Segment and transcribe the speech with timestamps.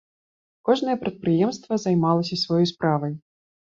[0.69, 3.13] Кожнае прадпрыемства займалася сваёй справай.